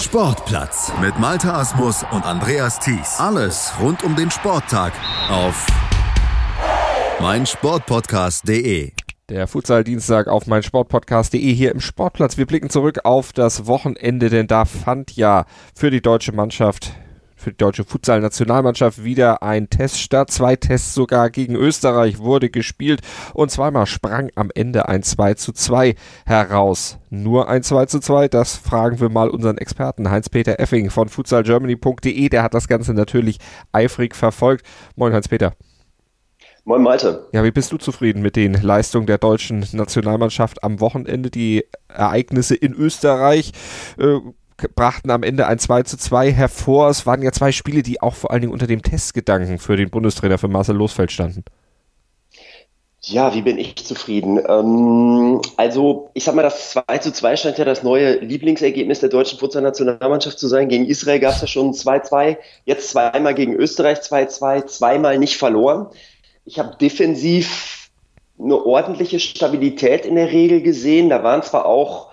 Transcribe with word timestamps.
Sportplatz 0.00 0.92
mit 1.00 1.18
Malta 1.18 1.58
Asmus 1.58 2.04
und 2.12 2.24
Andreas 2.24 2.78
Thies. 2.78 3.18
Alles 3.18 3.72
rund 3.80 4.04
um 4.04 4.14
den 4.14 4.30
Sporttag 4.30 4.92
auf 5.28 5.66
meinsportpodcast.de. 7.20 8.92
Der 9.28 9.48
Futsal-Dienstag 9.48 10.28
auf 10.28 10.46
meinsportpodcast.de 10.46 11.52
hier 11.52 11.72
im 11.72 11.80
Sportplatz. 11.80 12.38
Wir 12.38 12.46
blicken 12.46 12.70
zurück 12.70 13.00
auf 13.02 13.32
das 13.32 13.66
Wochenende, 13.66 14.30
denn 14.30 14.46
da 14.46 14.66
fand 14.66 15.16
ja 15.16 15.46
für 15.74 15.90
die 15.90 16.00
deutsche 16.00 16.30
Mannschaft 16.30 16.92
für 17.38 17.50
die 17.50 17.56
deutsche 17.56 17.84
Futsal-Nationalmannschaft 17.84 19.04
wieder 19.04 19.42
ein 19.42 19.70
Test 19.70 20.00
statt. 20.00 20.30
Zwei 20.30 20.56
Tests 20.56 20.94
sogar 20.94 21.30
gegen 21.30 21.54
Österreich 21.54 22.18
wurde 22.18 22.50
gespielt 22.50 23.00
und 23.34 23.50
zweimal 23.50 23.86
sprang 23.86 24.30
am 24.34 24.50
Ende 24.54 24.88
ein 24.88 25.02
2 25.02 25.34
zu 25.34 25.52
2 25.52 25.94
heraus. 26.26 26.98
Nur 27.10 27.48
ein 27.48 27.62
2 27.62 27.86
zu 27.86 28.00
2, 28.00 28.28
das 28.28 28.56
fragen 28.56 29.00
wir 29.00 29.08
mal 29.08 29.30
unseren 29.30 29.58
Experten 29.58 30.10
Heinz-Peter 30.10 30.60
Effing 30.60 30.90
von 30.90 31.08
futsalgermany.de. 31.08 32.28
Der 32.28 32.42
hat 32.42 32.54
das 32.54 32.68
Ganze 32.68 32.92
natürlich 32.92 33.38
eifrig 33.72 34.14
verfolgt. 34.14 34.66
Moin 34.96 35.12
Heinz-Peter. 35.12 35.52
Moin 36.68 36.82
Malte. 36.82 37.26
Ja, 37.32 37.44
wie 37.44 37.50
bist 37.50 37.72
du 37.72 37.78
zufrieden 37.78 38.20
mit 38.20 38.36
den 38.36 38.52
Leistungen 38.52 39.06
der 39.06 39.16
deutschen 39.16 39.64
Nationalmannschaft 39.72 40.62
am 40.62 40.80
Wochenende? 40.80 41.30
Die 41.30 41.64
Ereignisse 41.88 42.54
in 42.56 42.74
Österreich 42.74 43.52
äh, 43.96 44.18
brachten 44.74 45.10
am 45.10 45.22
Ende 45.22 45.46
ein 45.46 45.58
2 45.58 45.84
zu 45.84 45.96
2 45.96 46.32
hervor. 46.32 46.88
Es 46.88 47.06
waren 47.06 47.22
ja 47.22 47.32
zwei 47.32 47.52
Spiele, 47.52 47.82
die 47.82 48.02
auch 48.02 48.14
vor 48.14 48.30
allen 48.30 48.40
Dingen 48.40 48.52
unter 48.52 48.66
dem 48.66 48.82
Testgedanken 48.82 49.58
für 49.58 49.76
den 49.76 49.90
Bundestrainer 49.90 50.38
für 50.38 50.48
Marcel 50.48 50.76
Losfeld 50.76 51.12
standen. 51.12 51.44
Ja, 53.02 53.32
wie 53.32 53.42
bin 53.42 53.58
ich 53.58 53.76
zufrieden? 53.76 54.38
Ähm, 54.48 55.40
also, 55.56 56.10
ich 56.14 56.24
sag 56.24 56.34
mal, 56.34 56.42
das 56.42 56.72
2 56.72 56.98
zu 56.98 57.12
2 57.12 57.36
scheint 57.36 57.58
ja 57.58 57.64
das 57.64 57.84
neue 57.84 58.18
Lieblingsergebnis 58.18 59.00
der 59.00 59.08
deutschen 59.08 59.38
Futsal-Nationalmannschaft 59.38 60.38
zu 60.38 60.48
sein. 60.48 60.68
Gegen 60.68 60.84
Israel 60.86 61.20
gab 61.20 61.34
es 61.34 61.40
ja 61.40 61.46
schon 61.46 61.72
2-2, 61.72 62.36
jetzt 62.64 62.90
zweimal 62.90 63.34
gegen 63.34 63.54
Österreich 63.54 63.98
2-2, 63.98 64.66
zweimal 64.66 65.18
nicht 65.18 65.36
verloren. 65.36 65.86
Ich 66.44 66.58
habe 66.58 66.76
defensiv 66.80 67.90
eine 68.38 68.56
ordentliche 68.56 69.20
Stabilität 69.20 70.04
in 70.04 70.16
der 70.16 70.32
Regel 70.32 70.60
gesehen. 70.60 71.08
Da 71.08 71.22
waren 71.22 71.42
zwar 71.42 71.66
auch 71.66 72.08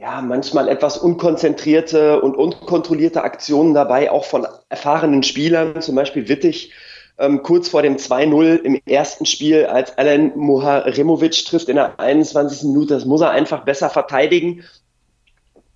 ja, 0.00 0.22
manchmal 0.22 0.68
etwas 0.68 0.96
unkonzentrierte 0.96 2.22
und 2.22 2.34
unkontrollierte 2.34 3.22
Aktionen 3.22 3.74
dabei, 3.74 4.10
auch 4.10 4.24
von 4.24 4.46
erfahrenen 4.70 5.22
Spielern, 5.22 5.82
zum 5.82 5.94
Beispiel 5.94 6.26
Wittig, 6.26 6.72
ähm, 7.18 7.42
kurz 7.42 7.68
vor 7.68 7.82
dem 7.82 7.98
2-0 7.98 8.62
im 8.62 8.80
ersten 8.86 9.26
Spiel, 9.26 9.66
als 9.66 9.98
Alan 9.98 10.32
Muharemovic 10.36 11.44
trifft 11.44 11.68
in 11.68 11.76
der 11.76 12.00
21. 12.00 12.68
Minute, 12.68 12.94
das 12.94 13.04
muss 13.04 13.20
er 13.20 13.30
einfach 13.30 13.64
besser 13.66 13.90
verteidigen. 13.90 14.64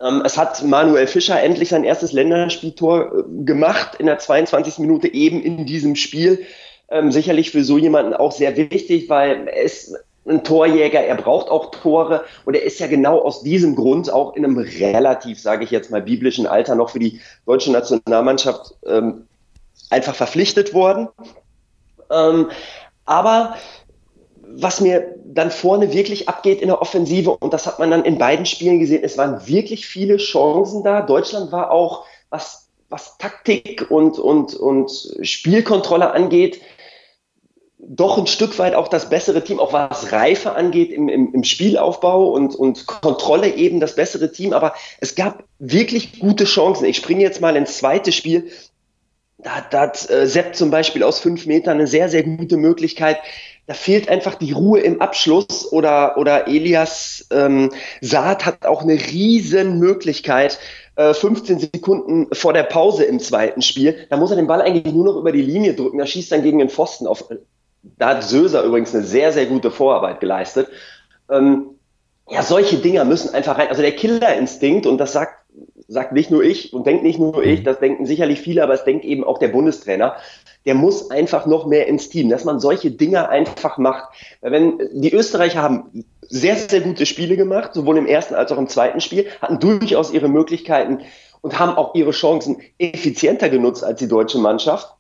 Ähm, 0.00 0.22
es 0.24 0.38
hat 0.38 0.64
Manuel 0.64 1.06
Fischer 1.06 1.42
endlich 1.42 1.68
sein 1.68 1.84
erstes 1.84 2.12
Länderspieltor 2.12 3.12
äh, 3.18 3.44
gemacht 3.44 3.96
in 3.98 4.06
der 4.06 4.18
22. 4.18 4.78
Minute 4.78 5.12
eben 5.12 5.42
in 5.42 5.66
diesem 5.66 5.96
Spiel. 5.96 6.46
Ähm, 6.88 7.12
sicherlich 7.12 7.50
für 7.50 7.62
so 7.62 7.76
jemanden 7.76 8.14
auch 8.14 8.32
sehr 8.32 8.56
wichtig, 8.56 9.10
weil 9.10 9.48
ist 9.48 9.94
ein 10.26 10.42
Torjäger, 10.44 11.00
er 11.00 11.16
braucht 11.16 11.50
auch 11.50 11.70
Tore 11.70 12.24
und 12.44 12.54
er 12.54 12.62
ist 12.62 12.80
ja 12.80 12.86
genau 12.86 13.20
aus 13.20 13.42
diesem 13.42 13.76
Grund 13.76 14.10
auch 14.10 14.34
in 14.34 14.44
einem 14.44 14.58
relativ, 14.58 15.40
sage 15.40 15.64
ich 15.64 15.70
jetzt 15.70 15.90
mal, 15.90 16.02
biblischen 16.02 16.46
Alter 16.46 16.74
noch 16.74 16.90
für 16.90 16.98
die 16.98 17.20
deutsche 17.46 17.72
Nationalmannschaft 17.72 18.74
ähm, 18.86 19.26
einfach 19.90 20.14
verpflichtet 20.14 20.72
worden. 20.72 21.08
Ähm, 22.10 22.50
aber 23.04 23.56
was 24.56 24.80
mir 24.80 25.14
dann 25.24 25.50
vorne 25.50 25.92
wirklich 25.92 26.28
abgeht 26.28 26.60
in 26.60 26.68
der 26.68 26.80
Offensive, 26.80 27.30
und 27.30 27.52
das 27.52 27.66
hat 27.66 27.78
man 27.78 27.90
dann 27.90 28.04
in 28.04 28.18
beiden 28.18 28.46
Spielen 28.46 28.78
gesehen, 28.78 29.02
es 29.02 29.18
waren 29.18 29.46
wirklich 29.46 29.86
viele 29.86 30.16
Chancen 30.16 30.84
da. 30.84 31.02
Deutschland 31.02 31.50
war 31.52 31.70
auch, 31.70 32.04
was, 32.30 32.68
was 32.88 33.18
Taktik 33.18 33.90
und, 33.90 34.18
und, 34.18 34.54
und 34.54 34.90
Spielkontrolle 35.22 36.12
angeht, 36.12 36.60
doch 37.88 38.18
ein 38.18 38.26
Stück 38.26 38.58
weit 38.58 38.74
auch 38.74 38.88
das 38.88 39.10
bessere 39.10 39.42
Team, 39.44 39.60
auch 39.60 39.72
was 39.72 40.12
Reife 40.12 40.54
angeht 40.54 40.90
im, 40.90 41.08
im, 41.08 41.34
im 41.34 41.44
Spielaufbau 41.44 42.28
und, 42.28 42.54
und 42.54 42.86
Kontrolle 42.86 43.54
eben 43.54 43.80
das 43.80 43.94
bessere 43.94 44.32
Team. 44.32 44.52
Aber 44.52 44.74
es 45.00 45.14
gab 45.14 45.44
wirklich 45.58 46.18
gute 46.18 46.44
Chancen. 46.44 46.86
Ich 46.86 46.96
springe 46.96 47.22
jetzt 47.22 47.40
mal 47.40 47.56
ins 47.56 47.78
zweite 47.78 48.12
Spiel. 48.12 48.50
Da, 49.38 49.64
da 49.70 49.80
hat 49.82 50.08
äh, 50.10 50.26
Sepp 50.26 50.56
zum 50.56 50.70
Beispiel 50.70 51.02
aus 51.02 51.18
fünf 51.18 51.46
Metern 51.46 51.78
eine 51.78 51.86
sehr, 51.86 52.08
sehr 52.08 52.22
gute 52.22 52.56
Möglichkeit. 52.56 53.18
Da 53.66 53.74
fehlt 53.74 54.08
einfach 54.08 54.34
die 54.34 54.52
Ruhe 54.52 54.80
im 54.80 55.00
Abschluss 55.00 55.70
oder, 55.72 56.18
oder 56.18 56.48
Elias 56.48 57.26
ähm, 57.30 57.70
Saad 58.02 58.44
hat 58.44 58.66
auch 58.66 58.82
eine 58.82 58.92
riesen 58.92 59.78
Möglichkeit, 59.78 60.58
15 60.96 61.56
äh, 61.56 61.60
Sekunden 61.60 62.28
vor 62.32 62.52
der 62.52 62.62
Pause 62.62 63.04
im 63.04 63.18
zweiten 63.18 63.62
Spiel. 63.62 64.06
Da 64.10 64.16
muss 64.16 64.30
er 64.30 64.36
den 64.36 64.46
Ball 64.46 64.60
eigentlich 64.60 64.94
nur 64.94 65.06
noch 65.06 65.16
über 65.16 65.32
die 65.32 65.42
Linie 65.42 65.74
drücken. 65.74 65.98
Da 65.98 66.06
schießt 66.06 66.30
dann 66.30 66.42
gegen 66.42 66.58
den 66.58 66.68
Pfosten 66.68 67.06
auf 67.06 67.24
da 67.98 68.10
hat 68.10 68.24
Söser 68.24 68.62
übrigens 68.62 68.94
eine 68.94 69.04
sehr, 69.04 69.32
sehr 69.32 69.46
gute 69.46 69.70
Vorarbeit 69.70 70.20
geleistet. 70.20 70.68
Ähm, 71.30 71.66
ja, 72.28 72.42
solche 72.42 72.76
Dinger 72.76 73.04
müssen 73.04 73.34
einfach 73.34 73.58
rein. 73.58 73.68
Also 73.68 73.82
der 73.82 73.92
Killerinstinkt, 73.92 74.86
und 74.86 74.98
das 74.98 75.12
sagt, 75.12 75.44
sagt 75.86 76.12
nicht 76.12 76.30
nur 76.30 76.42
ich 76.42 76.72
und 76.72 76.86
denkt 76.86 77.02
nicht 77.02 77.18
nur 77.18 77.44
ich, 77.44 77.62
das 77.62 77.78
denken 77.78 78.06
sicherlich 78.06 78.40
viele, 78.40 78.62
aber 78.62 78.72
es 78.72 78.84
denkt 78.84 79.04
eben 79.04 79.24
auch 79.24 79.38
der 79.38 79.48
Bundestrainer. 79.48 80.16
Der 80.64 80.74
muss 80.74 81.10
einfach 81.10 81.44
noch 81.44 81.66
mehr 81.66 81.86
ins 81.86 82.08
Team, 82.08 82.30
dass 82.30 82.44
man 82.44 82.58
solche 82.58 82.90
Dinger 82.90 83.28
einfach 83.28 83.76
macht. 83.76 84.14
Wenn 84.40 84.78
die 84.94 85.12
Österreicher 85.12 85.60
haben 85.60 86.04
sehr, 86.22 86.56
sehr 86.56 86.80
gute 86.80 87.04
Spiele 87.04 87.36
gemacht, 87.36 87.74
sowohl 87.74 87.98
im 87.98 88.06
ersten 88.06 88.34
als 88.34 88.50
auch 88.50 88.58
im 88.58 88.68
zweiten 88.68 89.02
Spiel, 89.02 89.26
hatten 89.42 89.60
durchaus 89.60 90.10
ihre 90.10 90.28
Möglichkeiten 90.28 91.00
und 91.42 91.58
haben 91.58 91.76
auch 91.76 91.94
ihre 91.94 92.12
Chancen 92.12 92.62
effizienter 92.78 93.50
genutzt 93.50 93.84
als 93.84 93.98
die 93.98 94.08
deutsche 94.08 94.38
Mannschaft 94.38 94.94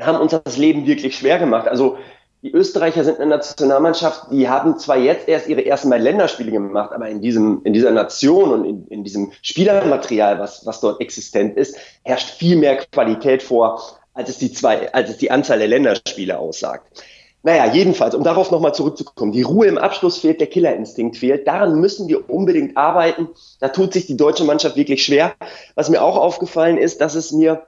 haben 0.00 0.18
uns 0.18 0.32
das 0.44 0.56
Leben 0.56 0.86
wirklich 0.86 1.16
schwer 1.16 1.38
gemacht. 1.38 1.68
Also 1.68 1.98
die 2.42 2.52
Österreicher 2.52 3.04
sind 3.04 3.20
eine 3.20 3.30
Nationalmannschaft, 3.30 4.26
die 4.30 4.48
haben 4.48 4.78
zwar 4.78 4.98
jetzt 4.98 5.28
erst 5.28 5.48
ihre 5.48 5.64
ersten 5.64 5.88
beiden 5.88 6.04
Länderspiele 6.04 6.52
gemacht, 6.52 6.92
aber 6.92 7.08
in 7.08 7.22
diesem, 7.22 7.62
in 7.64 7.72
dieser 7.72 7.90
Nation 7.90 8.52
und 8.52 8.64
in, 8.66 8.86
in 8.88 9.02
diesem 9.02 9.32
Spielermaterial, 9.40 10.38
was, 10.38 10.66
was 10.66 10.80
dort 10.80 11.00
existent 11.00 11.56
ist, 11.56 11.76
herrscht 12.02 12.36
viel 12.36 12.56
mehr 12.56 12.76
Qualität 12.76 13.42
vor, 13.42 13.80
als 14.12 14.28
es 14.28 14.36
die 14.36 14.52
zwei, 14.52 14.92
als 14.92 15.08
es 15.08 15.16
die 15.16 15.30
Anzahl 15.30 15.58
der 15.58 15.68
Länderspiele 15.68 16.38
aussagt. 16.38 17.02
Naja, 17.42 17.72
jedenfalls, 17.72 18.14
um 18.14 18.24
darauf 18.24 18.50
nochmal 18.50 18.74
zurückzukommen, 18.74 19.32
die 19.32 19.42
Ruhe 19.42 19.66
im 19.66 19.78
Abschluss 19.78 20.18
fehlt, 20.18 20.40
der 20.40 20.46
Killerinstinkt 20.46 21.16
fehlt. 21.16 21.46
Daran 21.46 21.78
müssen 21.78 22.08
wir 22.08 22.28
unbedingt 22.28 22.76
arbeiten. 22.76 23.28
Da 23.60 23.68
tut 23.68 23.92
sich 23.92 24.06
die 24.06 24.16
deutsche 24.16 24.44
Mannschaft 24.44 24.76
wirklich 24.76 25.04
schwer. 25.04 25.34
Was 25.74 25.90
mir 25.90 26.02
auch 26.02 26.16
aufgefallen 26.16 26.78
ist, 26.78 27.02
dass 27.02 27.14
es 27.14 27.32
mir 27.32 27.66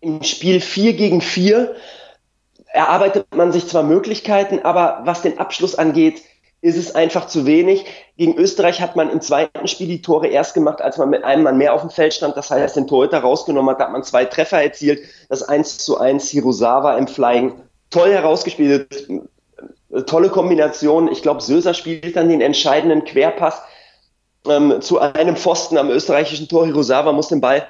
im 0.00 0.22
Spiel 0.22 0.60
4 0.60 0.94
gegen 0.94 1.20
4 1.20 1.74
erarbeitet 2.72 3.26
man 3.34 3.52
sich 3.52 3.66
zwar 3.66 3.82
Möglichkeiten, 3.82 4.60
aber 4.60 5.00
was 5.04 5.22
den 5.22 5.38
Abschluss 5.38 5.74
angeht, 5.74 6.22
ist 6.62 6.76
es 6.76 6.94
einfach 6.94 7.26
zu 7.26 7.46
wenig. 7.46 7.86
Gegen 8.16 8.36
Österreich 8.36 8.80
hat 8.80 8.94
man 8.94 9.10
im 9.10 9.20
zweiten 9.20 9.66
Spiel 9.66 9.88
die 9.88 10.02
Tore 10.02 10.28
erst 10.28 10.54
gemacht, 10.54 10.82
als 10.82 10.98
man 10.98 11.08
mit 11.08 11.24
einem 11.24 11.42
Mann 11.42 11.58
mehr 11.58 11.72
auf 11.72 11.80
dem 11.80 11.90
Feld 11.90 12.12
stand. 12.12 12.36
Das 12.36 12.50
heißt, 12.50 12.76
den 12.76 12.86
Torhüter 12.86 13.20
rausgenommen 13.20 13.70
hat, 13.70 13.80
hat 13.80 13.92
man 13.92 14.02
zwei 14.02 14.26
Treffer 14.26 14.62
erzielt. 14.62 15.00
Das 15.28 15.42
1 15.42 15.78
zu 15.78 15.98
1 15.98 16.28
Hirosawa 16.28 16.98
im 16.98 17.08
Flying. 17.08 17.54
Toll 17.88 18.12
herausgespielt. 18.12 19.08
Tolle 20.06 20.28
Kombination. 20.28 21.10
Ich 21.10 21.22
glaube, 21.22 21.40
Söser 21.40 21.72
spielt 21.72 22.14
dann 22.14 22.28
den 22.28 22.42
entscheidenden 22.42 23.04
Querpass 23.04 23.62
ähm, 24.46 24.80
zu 24.80 25.00
einem 25.00 25.36
Pfosten 25.36 25.78
am 25.78 25.88
österreichischen 25.88 26.46
Tor. 26.46 26.66
Hirosawa 26.66 27.12
muss 27.12 27.28
den 27.28 27.40
Ball 27.40 27.66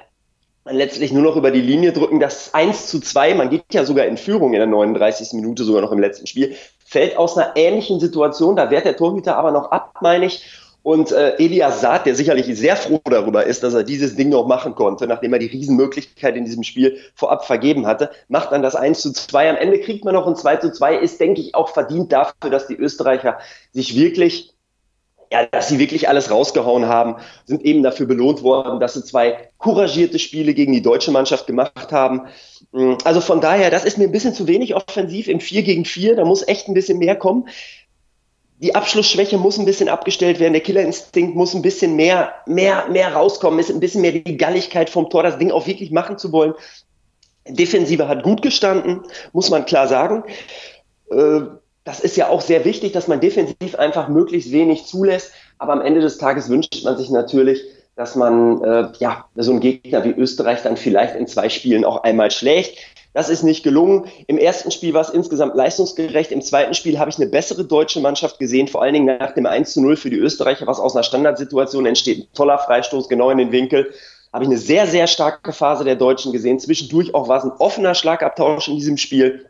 letztlich 0.64 1.12
nur 1.12 1.22
noch 1.22 1.36
über 1.36 1.50
die 1.50 1.60
Linie 1.60 1.92
drücken. 1.92 2.20
Das 2.20 2.54
1 2.54 2.88
zu 2.88 3.00
2, 3.00 3.34
man 3.34 3.50
geht 3.50 3.72
ja 3.72 3.84
sogar 3.84 4.06
in 4.06 4.16
Führung 4.16 4.52
in 4.52 4.58
der 4.58 4.66
39. 4.66 5.32
Minute, 5.34 5.64
sogar 5.64 5.82
noch 5.82 5.92
im 5.92 5.98
letzten 5.98 6.26
Spiel, 6.26 6.54
fällt 6.84 7.16
aus 7.16 7.36
einer 7.36 7.56
ähnlichen 7.56 8.00
Situation. 8.00 8.56
Da 8.56 8.70
wehrt 8.70 8.84
der 8.84 8.96
Torhüter 8.96 9.36
aber 9.36 9.52
noch 9.52 9.70
ab, 9.70 9.94
meine 10.00 10.26
ich. 10.26 10.44
Und 10.82 11.12
äh, 11.12 11.36
Elias 11.36 11.82
Saad, 11.82 12.06
der 12.06 12.14
sicherlich 12.14 12.46
sehr 12.58 12.74
froh 12.74 13.00
darüber 13.04 13.44
ist, 13.44 13.62
dass 13.62 13.74
er 13.74 13.84
dieses 13.84 14.16
Ding 14.16 14.30
noch 14.30 14.46
machen 14.46 14.74
konnte, 14.74 15.06
nachdem 15.06 15.34
er 15.34 15.38
die 15.38 15.46
Riesenmöglichkeit 15.46 16.36
in 16.36 16.46
diesem 16.46 16.62
Spiel 16.62 16.96
vorab 17.14 17.44
vergeben 17.44 17.86
hatte, 17.86 18.10
macht 18.28 18.52
dann 18.52 18.62
das 18.62 18.74
1 18.74 19.00
zu 19.02 19.12
2. 19.12 19.50
Am 19.50 19.56
Ende 19.56 19.80
kriegt 19.80 20.06
man 20.06 20.14
noch 20.14 20.26
ein 20.26 20.36
2 20.36 20.56
zu 20.56 20.72
2, 20.72 20.96
ist, 20.96 21.20
denke 21.20 21.42
ich, 21.42 21.54
auch 21.54 21.68
verdient 21.68 22.12
dafür, 22.12 22.50
dass 22.50 22.66
die 22.66 22.76
Österreicher 22.76 23.38
sich 23.72 23.94
wirklich 23.94 24.54
ja, 25.32 25.46
dass 25.46 25.68
sie 25.68 25.78
wirklich 25.78 26.08
alles 26.08 26.30
rausgehauen 26.30 26.86
haben, 26.86 27.16
sind 27.44 27.62
eben 27.64 27.82
dafür 27.82 28.06
belohnt 28.06 28.42
worden, 28.42 28.80
dass 28.80 28.94
sie 28.94 29.04
zwei 29.04 29.48
couragierte 29.58 30.18
Spiele 30.18 30.54
gegen 30.54 30.72
die 30.72 30.82
deutsche 30.82 31.12
Mannschaft 31.12 31.46
gemacht 31.46 31.92
haben. 31.92 32.22
Mm, 32.72 32.94
also 33.04 33.20
von 33.20 33.40
daher, 33.40 33.70
das 33.70 33.84
ist 33.84 33.96
mir 33.96 34.04
ein 34.04 34.12
bisschen 34.12 34.34
zu 34.34 34.48
wenig 34.48 34.74
offensiv 34.74 35.28
im 35.28 35.40
4 35.40 35.62
gegen 35.62 35.84
4, 35.84 36.16
da 36.16 36.24
muss 36.24 36.46
echt 36.46 36.66
ein 36.66 36.74
bisschen 36.74 36.98
mehr 36.98 37.14
kommen. 37.14 37.48
Die 38.58 38.74
Abschlussschwäche 38.74 39.38
muss 39.38 39.58
ein 39.58 39.64
bisschen 39.64 39.88
abgestellt 39.88 40.40
werden, 40.40 40.52
der 40.52 40.62
Killerinstinkt 40.62 41.36
muss 41.36 41.54
ein 41.54 41.62
bisschen 41.62 41.94
mehr, 41.96 42.34
mehr, 42.46 42.88
mehr 42.90 43.14
rauskommen, 43.14 43.60
ist 43.60 43.70
ein 43.70 43.80
bisschen 43.80 44.02
mehr 44.02 44.12
die 44.12 44.36
Galligkeit 44.36 44.90
vom 44.90 45.08
Tor, 45.08 45.22
das 45.22 45.38
Ding 45.38 45.52
auch 45.52 45.66
wirklich 45.66 45.92
machen 45.92 46.18
zu 46.18 46.32
wollen. 46.32 46.54
Defensive 47.48 48.06
hat 48.08 48.22
gut 48.22 48.42
gestanden, 48.42 49.00
muss 49.32 49.48
man 49.48 49.64
klar 49.64 49.88
sagen. 49.88 50.24
Äh, 51.10 51.40
das 51.90 51.98
ist 51.98 52.16
ja 52.16 52.28
auch 52.28 52.40
sehr 52.40 52.64
wichtig, 52.64 52.92
dass 52.92 53.08
man 53.08 53.20
defensiv 53.20 53.74
einfach 53.76 54.06
möglichst 54.06 54.52
wenig 54.52 54.86
zulässt. 54.86 55.32
Aber 55.58 55.72
am 55.72 55.80
Ende 55.80 56.00
des 56.00 56.18
Tages 56.18 56.48
wünscht 56.48 56.84
man 56.84 56.96
sich 56.96 57.10
natürlich, 57.10 57.64
dass 57.96 58.14
man 58.14 58.62
äh, 58.62 58.92
ja 59.00 59.24
so 59.34 59.50
einen 59.50 59.58
Gegner 59.58 60.04
wie 60.04 60.10
Österreich 60.10 60.62
dann 60.62 60.76
vielleicht 60.76 61.16
in 61.16 61.26
zwei 61.26 61.48
Spielen 61.48 61.84
auch 61.84 62.04
einmal 62.04 62.30
schlägt. 62.30 62.78
Das 63.12 63.28
ist 63.28 63.42
nicht 63.42 63.64
gelungen. 63.64 64.04
Im 64.28 64.38
ersten 64.38 64.70
Spiel 64.70 64.94
war 64.94 65.00
es 65.00 65.10
insgesamt 65.10 65.56
leistungsgerecht. 65.56 66.30
Im 66.30 66.42
zweiten 66.42 66.74
Spiel 66.74 67.00
habe 67.00 67.10
ich 67.10 67.16
eine 67.16 67.26
bessere 67.26 67.64
deutsche 67.64 67.98
Mannschaft 67.98 68.38
gesehen, 68.38 68.68
vor 68.68 68.82
allen 68.82 68.94
Dingen 68.94 69.18
nach 69.18 69.32
dem 69.32 69.46
1 69.46 69.72
zu 69.72 69.82
0 69.82 69.96
für 69.96 70.10
die 70.10 70.16
Österreicher, 70.16 70.68
was 70.68 70.78
aus 70.78 70.94
einer 70.94 71.02
Standardsituation 71.02 71.86
entsteht. 71.86 72.20
Ein 72.20 72.34
toller 72.34 72.58
Freistoß 72.58 73.08
genau 73.08 73.30
in 73.30 73.38
den 73.38 73.50
Winkel. 73.50 73.92
Habe 74.32 74.44
ich 74.44 74.50
eine 74.50 74.58
sehr, 74.58 74.86
sehr 74.86 75.08
starke 75.08 75.52
Phase 75.52 75.82
der 75.82 75.96
Deutschen 75.96 76.30
gesehen. 76.30 76.60
Zwischendurch 76.60 77.12
auch 77.16 77.26
war 77.26 77.38
es 77.38 77.44
ein 77.44 77.52
offener 77.58 77.96
Schlagabtausch 77.96 78.68
in 78.68 78.76
diesem 78.76 78.96
Spiel. 78.96 79.49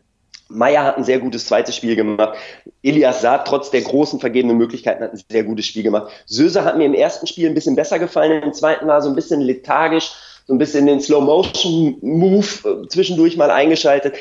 Meier 0.50 0.84
hat 0.84 0.98
ein 0.98 1.04
sehr 1.04 1.18
gutes 1.18 1.46
zweites 1.46 1.76
Spiel 1.76 1.96
gemacht. 1.96 2.36
Elias 2.82 3.22
Saad, 3.22 3.46
trotz 3.46 3.70
der 3.70 3.82
großen 3.82 4.20
vergebenen 4.20 4.58
Möglichkeiten, 4.58 5.02
hat 5.02 5.12
ein 5.12 5.22
sehr 5.30 5.44
gutes 5.44 5.66
Spiel 5.66 5.82
gemacht. 5.82 6.10
Söse 6.26 6.64
hat 6.64 6.76
mir 6.76 6.84
im 6.84 6.94
ersten 6.94 7.26
Spiel 7.26 7.48
ein 7.48 7.54
bisschen 7.54 7.76
besser 7.76 7.98
gefallen, 7.98 8.42
im 8.42 8.52
zweiten 8.52 8.86
war 8.86 9.00
so 9.00 9.08
ein 9.08 9.14
bisschen 9.14 9.40
lethargisch, 9.40 10.12
so 10.46 10.54
ein 10.54 10.58
bisschen 10.58 10.86
den 10.86 11.00
Slow-Motion-Move 11.00 12.46
äh, 12.84 12.88
zwischendurch 12.88 13.36
mal 13.36 13.50
eingeschaltet. 13.50 14.16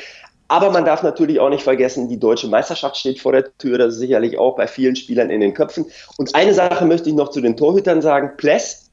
Aber 0.50 0.70
man 0.70 0.84
darf 0.84 1.04
natürlich 1.04 1.38
auch 1.38 1.48
nicht 1.48 1.62
vergessen, 1.62 2.08
die 2.08 2.18
deutsche 2.18 2.48
Meisterschaft 2.48 2.96
steht 2.96 3.20
vor 3.20 3.30
der 3.30 3.56
Tür. 3.58 3.78
Das 3.78 3.94
ist 3.94 4.00
sicherlich 4.00 4.36
auch 4.36 4.56
bei 4.56 4.66
vielen 4.66 4.96
Spielern 4.96 5.30
in 5.30 5.40
den 5.40 5.54
Köpfen. 5.54 5.86
Und 6.16 6.34
eine 6.34 6.54
Sache 6.54 6.84
möchte 6.86 7.08
ich 7.08 7.14
noch 7.14 7.28
zu 7.28 7.40
den 7.40 7.56
Torhütern 7.56 8.02
sagen. 8.02 8.32
Pless 8.36 8.90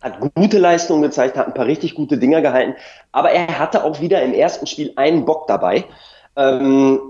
hat 0.00 0.18
gute 0.34 0.58
Leistungen 0.58 1.02
gezeigt, 1.02 1.36
hat 1.36 1.46
ein 1.46 1.52
paar 1.52 1.66
richtig 1.66 1.94
gute 1.94 2.16
Dinger 2.16 2.40
gehalten. 2.40 2.74
Aber 3.12 3.30
er 3.30 3.58
hatte 3.58 3.84
auch 3.84 4.00
wieder 4.00 4.22
im 4.22 4.32
ersten 4.32 4.66
Spiel 4.66 4.92
einen 4.96 5.26
Bock 5.26 5.46
dabei. 5.46 5.84
Ähm, 6.36 7.00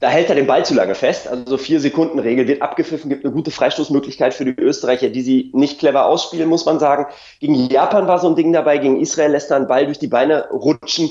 da 0.00 0.08
hält 0.08 0.28
er 0.28 0.36
den 0.36 0.46
Ball 0.46 0.64
zu 0.64 0.74
lange 0.74 0.94
fest. 0.94 1.26
Also 1.26 1.44
so 1.46 1.56
vier 1.58 1.80
Sekunden 1.80 2.18
Regel 2.18 2.46
wird 2.46 2.62
abgepfiffen, 2.62 3.10
gibt 3.10 3.24
eine 3.24 3.34
gute 3.34 3.50
Freistoßmöglichkeit 3.50 4.32
für 4.32 4.44
die 4.44 4.60
Österreicher, 4.60 5.08
die 5.08 5.22
sie 5.22 5.50
nicht 5.54 5.80
clever 5.80 6.06
ausspielen, 6.06 6.48
muss 6.48 6.66
man 6.66 6.78
sagen. 6.78 7.06
Gegen 7.40 7.54
Japan 7.54 8.06
war 8.06 8.18
so 8.18 8.28
ein 8.28 8.36
Ding 8.36 8.52
dabei, 8.52 8.78
gegen 8.78 9.00
Israel 9.00 9.32
lässt 9.32 9.50
er 9.50 9.56
einen 9.56 9.66
Ball 9.66 9.86
durch 9.86 9.98
die 9.98 10.06
Beine 10.06 10.48
rutschen. 10.50 11.10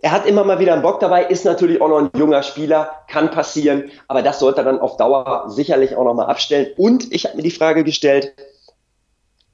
Er 0.00 0.12
hat 0.12 0.26
immer 0.26 0.44
mal 0.44 0.58
wieder 0.58 0.74
einen 0.74 0.82
Bock 0.82 1.00
dabei, 1.00 1.24
ist 1.24 1.44
natürlich 1.44 1.80
auch 1.80 1.88
noch 1.88 1.98
ein 1.98 2.10
junger 2.16 2.42
Spieler, 2.42 2.90
kann 3.08 3.30
passieren, 3.30 3.90
aber 4.06 4.22
das 4.22 4.38
sollte 4.38 4.60
er 4.60 4.64
dann 4.64 4.78
auf 4.78 4.96
Dauer 4.96 5.44
sicherlich 5.48 5.96
auch 5.96 6.04
nochmal 6.04 6.26
abstellen. 6.26 6.68
Und 6.76 7.12
ich 7.12 7.24
habe 7.24 7.36
mir 7.36 7.42
die 7.42 7.50
Frage 7.50 7.82
gestellt, 7.82 8.32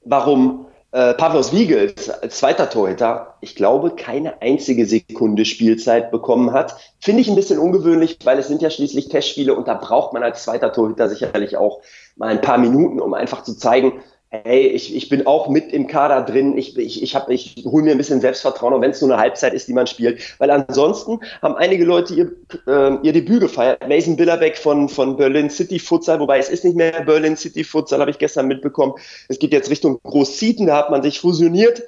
warum 0.03 0.67
äh, 0.95 1.13
Pavlos 1.13 1.51
Wiegels 1.51 2.09
zweiter 2.29 2.69
Torhüter, 2.69 3.35
ich 3.41 3.57
glaube, 3.57 3.91
keine 3.91 4.41
einzige 4.41 4.85
Sekunde 4.85 5.43
Spielzeit 5.43 6.09
bekommen 6.09 6.53
hat. 6.53 6.77
Finde 7.01 7.19
ich 7.19 7.27
ein 7.27 7.35
bisschen 7.35 7.59
ungewöhnlich, 7.59 8.19
weil 8.23 8.39
es 8.39 8.47
sind 8.47 8.61
ja 8.61 8.69
schließlich 8.69 9.09
Testspiele 9.09 9.53
und 9.53 9.67
da 9.67 9.73
braucht 9.73 10.13
man 10.13 10.23
als 10.23 10.43
zweiter 10.43 10.71
Torhüter 10.71 11.09
sicherlich 11.09 11.57
auch 11.57 11.81
mal 12.15 12.29
ein 12.29 12.39
paar 12.39 12.57
Minuten, 12.57 13.01
um 13.01 13.13
einfach 13.13 13.43
zu 13.43 13.57
zeigen, 13.57 14.01
hey, 14.43 14.67
ich, 14.67 14.95
ich 14.95 15.09
bin 15.09 15.25
auch 15.25 15.49
mit 15.49 15.71
im 15.71 15.87
Kader 15.87 16.21
drin, 16.21 16.57
ich, 16.57 16.77
ich, 16.77 17.01
ich, 17.01 17.15
ich 17.29 17.65
hole 17.65 17.83
mir 17.83 17.91
ein 17.91 17.97
bisschen 17.97 18.21
Selbstvertrauen, 18.21 18.73
auch 18.73 18.81
wenn 18.81 18.91
es 18.91 19.01
nur 19.01 19.11
eine 19.11 19.21
Halbzeit 19.21 19.53
ist, 19.53 19.67
die 19.67 19.73
man 19.73 19.87
spielt. 19.87 20.21
Weil 20.39 20.51
ansonsten 20.51 21.19
haben 21.41 21.55
einige 21.55 21.85
Leute 21.85 22.13
ihr, 22.13 22.31
äh, 22.67 22.97
ihr 23.03 23.13
Debüt 23.13 23.41
gefeiert. 23.41 23.87
Mason 23.87 24.15
Billerbeck 24.15 24.57
von, 24.57 24.89
von 24.89 25.17
Berlin 25.17 25.49
City 25.49 25.79
Futsal, 25.79 26.19
wobei 26.19 26.39
es 26.39 26.49
ist 26.49 26.63
nicht 26.65 26.75
mehr 26.75 27.01
Berlin 27.01 27.37
City 27.37 27.63
Futsal, 27.63 27.99
habe 27.99 28.11
ich 28.11 28.17
gestern 28.17 28.47
mitbekommen. 28.47 28.93
Es 29.29 29.39
geht 29.39 29.53
jetzt 29.53 29.69
Richtung 29.69 29.99
Großzieten, 30.03 30.67
da 30.67 30.77
hat 30.77 30.91
man 30.91 31.03
sich 31.03 31.19
fusioniert. 31.19 31.83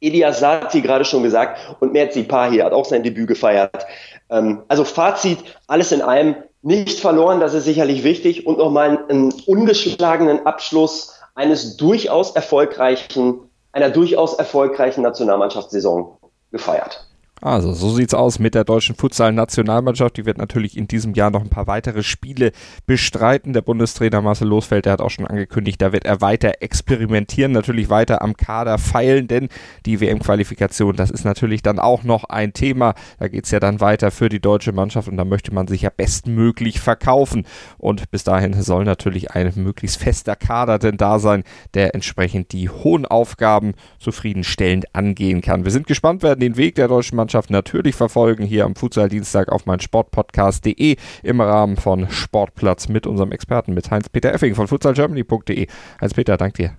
Elias 0.00 0.40
Sati 0.40 0.80
gerade 0.80 1.04
schon 1.04 1.22
gesagt 1.22 1.76
und 1.80 1.92
Merzi 1.92 2.26
hier 2.50 2.64
hat 2.64 2.72
auch 2.72 2.86
sein 2.86 3.02
Debüt 3.02 3.28
gefeiert. 3.28 3.86
Ähm, 4.30 4.62
also 4.68 4.84
Fazit, 4.84 5.38
alles 5.66 5.92
in 5.92 6.02
allem 6.02 6.36
nicht 6.62 7.00
verloren, 7.00 7.40
das 7.40 7.54
ist 7.54 7.64
sicherlich 7.64 8.04
wichtig 8.04 8.46
und 8.46 8.58
nochmal 8.58 8.88
einen, 8.88 9.10
einen 9.10 9.34
ungeschlagenen 9.46 10.46
Abschluss 10.46 11.19
eines 11.40 11.78
durchaus 11.78 12.32
erfolgreichen, 12.32 13.50
einer 13.72 13.88
durchaus 13.88 14.34
erfolgreichen 14.34 15.00
Nationalmannschaftssaison 15.00 16.18
gefeiert. 16.52 17.09
Also, 17.42 17.72
so 17.72 17.88
sieht's 17.88 18.12
aus 18.12 18.38
mit 18.38 18.54
der 18.54 18.64
deutschen 18.64 18.94
Futsal-Nationalmannschaft. 18.94 20.18
Die 20.18 20.26
wird 20.26 20.36
natürlich 20.36 20.76
in 20.76 20.88
diesem 20.88 21.14
Jahr 21.14 21.30
noch 21.30 21.40
ein 21.40 21.48
paar 21.48 21.66
weitere 21.66 22.02
Spiele 22.02 22.52
bestreiten. 22.84 23.54
Der 23.54 23.62
Bundestrainer 23.62 24.20
Marcel 24.20 24.46
Losfeld, 24.48 24.84
der 24.84 24.92
hat 24.92 25.00
auch 25.00 25.08
schon 25.08 25.26
angekündigt, 25.26 25.80
da 25.80 25.92
wird 25.92 26.04
er 26.04 26.20
weiter 26.20 26.60
experimentieren, 26.60 27.52
natürlich 27.52 27.88
weiter 27.88 28.20
am 28.20 28.36
Kader 28.36 28.76
feilen, 28.76 29.26
denn 29.26 29.48
die 29.86 30.02
WM-Qualifikation, 30.02 30.96
das 30.96 31.10
ist 31.10 31.24
natürlich 31.24 31.62
dann 31.62 31.78
auch 31.78 32.02
noch 32.02 32.24
ein 32.24 32.52
Thema. 32.52 32.94
Da 33.18 33.28
geht's 33.28 33.50
ja 33.50 33.58
dann 33.58 33.80
weiter 33.80 34.10
für 34.10 34.28
die 34.28 34.40
deutsche 34.40 34.72
Mannschaft 34.72 35.08
und 35.08 35.16
da 35.16 35.24
möchte 35.24 35.54
man 35.54 35.66
sich 35.66 35.82
ja 35.82 35.90
bestmöglich 35.90 36.78
verkaufen. 36.78 37.46
Und 37.78 38.10
bis 38.10 38.22
dahin 38.22 38.52
soll 38.62 38.84
natürlich 38.84 39.30
ein 39.30 39.50
möglichst 39.56 39.96
fester 39.96 40.36
Kader 40.36 40.78
denn 40.78 40.98
da 40.98 41.18
sein, 41.18 41.44
der 41.72 41.94
entsprechend 41.94 42.52
die 42.52 42.68
hohen 42.68 43.06
Aufgaben 43.06 43.72
zufriedenstellend 43.98 44.94
angehen 44.94 45.40
kann. 45.40 45.64
Wir 45.64 45.72
sind 45.72 45.86
gespannt, 45.86 46.22
werden 46.22 46.40
den 46.40 46.58
Weg 46.58 46.74
der 46.74 46.88
deutschen 46.88 47.16
Mannschaft 47.16 47.29
Mannschaft 47.30 47.50
natürlich 47.50 47.94
verfolgen 47.94 48.44
hier 48.44 48.64
am 48.64 48.74
Futsal-Dienstag 48.74 49.52
auf 49.52 49.64
meinsportpodcast.de 49.64 50.96
im 51.22 51.40
Rahmen 51.40 51.76
von 51.76 52.10
Sportplatz 52.10 52.88
mit 52.88 53.06
unserem 53.06 53.30
Experten, 53.30 53.72
mit 53.72 53.88
Heinz-Peter 53.88 54.34
Effing 54.34 54.56
von 54.56 54.66
futsalgermany.de. 54.66 55.68
Heinz-Peter, 56.00 56.36
dank 56.36 56.54
dir. 56.54 56.76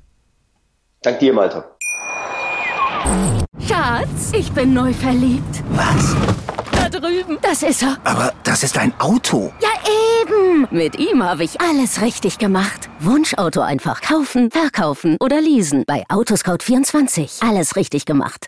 Dank 1.03 1.19
dir, 1.19 1.31
Malte. 1.31 1.63
Schatz, 3.65 4.33
ich 4.33 4.51
bin 4.51 4.73
neu 4.73 4.91
verliebt. 4.91 5.63
Was? 5.69 6.17
Da 6.73 6.89
drüben. 6.89 7.37
Das 7.41 7.63
ist 7.63 7.83
er. 7.83 7.97
Aber 8.03 8.33
das 8.43 8.63
ist 8.63 8.77
ein 8.77 8.93
Auto. 8.99 9.53
Ja, 9.61 9.69
eben. 10.21 10.67
Mit 10.69 10.99
ihm 10.99 11.23
habe 11.23 11.45
ich 11.45 11.61
alles 11.61 12.01
richtig 12.01 12.39
gemacht. 12.39 12.89
Wunschauto 12.99 13.61
einfach 13.61 14.01
kaufen, 14.01 14.51
verkaufen 14.51 15.15
oder 15.21 15.39
leasen. 15.39 15.85
Bei 15.87 16.03
Autoscout24. 16.09 17.47
Alles 17.47 17.77
richtig 17.77 18.05
gemacht. 18.05 18.47